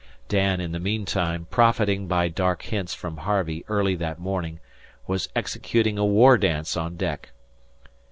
[0.29, 4.59] Dan in the meantime, profiting by dark hints from Harvey early that morning,
[5.05, 7.33] was executing a war dance on deck.